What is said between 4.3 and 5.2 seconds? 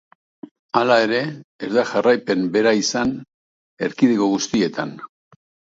guztietan.